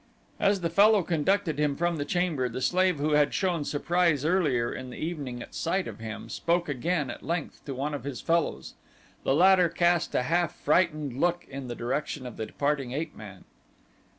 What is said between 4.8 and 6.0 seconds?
the evening at sight of